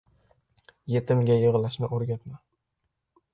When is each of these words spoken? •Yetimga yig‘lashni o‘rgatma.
•Yetimga 0.93 1.35
yig‘lashni 1.43 1.91
o‘rgatma. 1.99 2.35